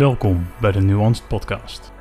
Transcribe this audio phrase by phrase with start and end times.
[0.00, 1.92] Welkom bij de Nuanced Podcast.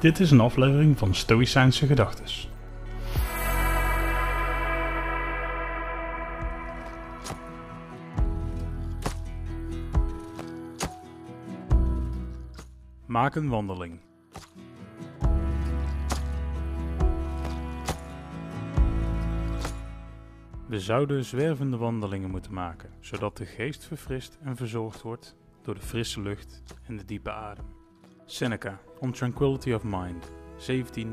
[0.00, 2.50] Dit is een aflevering van Stoïcijnse Gedachtes.
[13.06, 14.09] Maak een wandeling.
[20.70, 25.80] We zouden zwervende wandelingen moeten maken, zodat de geest verfrist en verzorgd wordt door de
[25.80, 27.64] frisse lucht en de diepe adem.
[28.26, 31.06] Seneca, On Tranquility of Mind, 17.8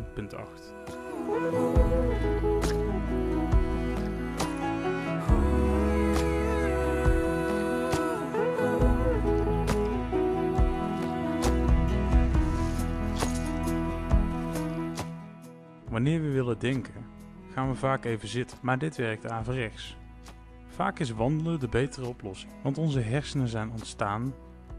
[15.89, 17.16] Wanneer we willen denken,
[17.57, 19.97] gaan we vaak even zitten, maar dit werkt averechts.
[20.67, 24.33] Vaak is wandelen de betere oplossing, want onze hersenen zijn ontstaan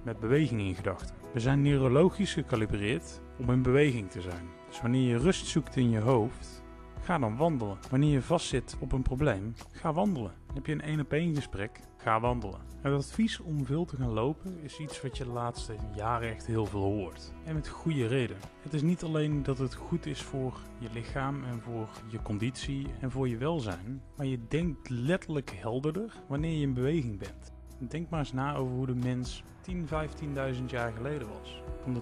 [0.05, 1.15] met beweging in gedachten.
[1.33, 4.49] We zijn neurologisch gecalibreerd om in beweging te zijn.
[4.69, 6.63] Dus wanneer je rust zoekt in je hoofd,
[7.09, 7.79] ga dan wandelen.
[7.91, 10.33] Wanneer je vastzit op een probleem, ga wandelen.
[10.55, 12.61] Heb je een één op één gesprek, ga wandelen.
[12.81, 16.47] Het advies om veel te gaan lopen is iets wat je de laatste jaren echt
[16.47, 17.33] heel veel hoort.
[17.45, 18.37] En met goede reden.
[18.63, 22.87] Het is niet alleen dat het goed is voor je lichaam en voor je conditie
[23.01, 27.53] en voor je welzijn, maar je denkt letterlijk helderder wanneer je in beweging bent.
[27.79, 29.89] Denk maar eens na over hoe de mens 10,
[30.59, 31.63] 15.000 jaar geleden was.
[31.83, 32.01] Van de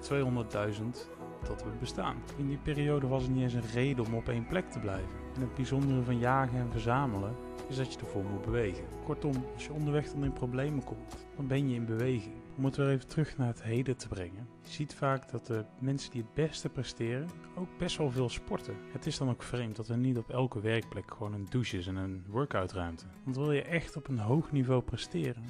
[0.81, 2.17] 200.000 dat we bestaan.
[2.37, 5.09] In die periode was het niet eens een reden om op één plek te blijven.
[5.35, 7.35] En het bijzondere van jagen en verzamelen
[7.69, 8.85] is dat je ervoor moet bewegen.
[9.05, 12.35] Kortom, als je onderweg dan in problemen komt, dan ben je in beweging.
[12.57, 14.49] Om het weer even terug naar het heden te brengen.
[14.63, 18.75] Je ziet vaak dat de mensen die het beste presteren ook best wel veel sporten.
[18.93, 21.87] Het is dan ook vreemd dat er niet op elke werkplek gewoon een douche is
[21.87, 23.05] en een workoutruimte.
[23.25, 25.45] Want wil je echt op een hoog niveau presteren,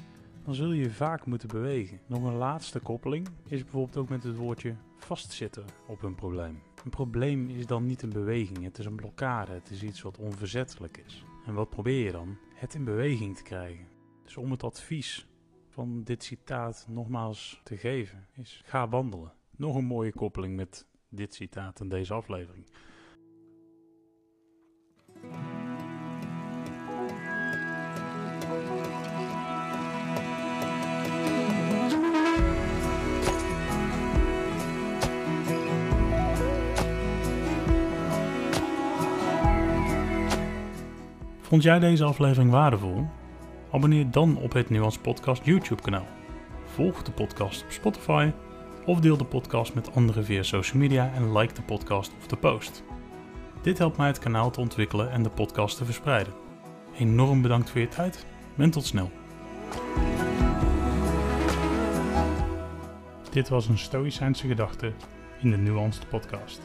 [0.47, 2.01] dan zul je vaak moeten bewegen.
[2.07, 6.63] Nog een laatste koppeling is bijvoorbeeld ook met het woordje vastzitten op een probleem.
[6.85, 10.19] Een probleem is dan niet een beweging, het is een blokkade, het is iets wat
[10.19, 11.25] onverzettelijk is.
[11.47, 12.39] En wat probeer je dan?
[12.55, 13.87] Het in beweging te krijgen.
[14.25, 15.27] Dus om het advies
[15.69, 19.33] van dit citaat nogmaals te geven, is ga wandelen.
[19.56, 22.67] Nog een mooie koppeling met dit citaat in deze aflevering.
[41.47, 43.07] Vond jij deze aflevering waardevol?
[43.73, 46.07] Abonneer dan op het Nuance Podcast YouTube kanaal.
[46.65, 48.31] Volg de podcast op Spotify
[48.84, 52.37] of deel de podcast met anderen via social media en like de podcast of de
[52.37, 52.85] post.
[53.62, 56.33] Dit helpt mij het kanaal te ontwikkelen en de podcast te verspreiden.
[56.99, 59.11] Enorm bedankt voor je tijd en tot snel.
[63.31, 64.93] Dit was een Stoïcijnse gedachte
[65.41, 66.61] in de Nuanced Podcast.